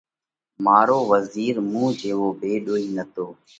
[0.65, 3.25] مارو وزِير مُون جيوو ڀيۮوهِي نتو،